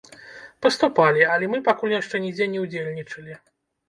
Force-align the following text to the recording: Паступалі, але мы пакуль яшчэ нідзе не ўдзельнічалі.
Паступалі, 0.65 1.21
але 1.33 1.49
мы 1.51 1.59
пакуль 1.67 1.93
яшчэ 1.97 2.21
нідзе 2.23 2.47
не 2.55 2.63
ўдзельнічалі. 2.65 3.37